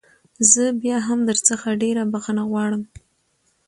[0.51, 2.81] زه بيا هم درڅخه ډېره بخښنه غواړم.